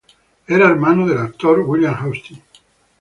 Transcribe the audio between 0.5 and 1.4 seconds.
hermano del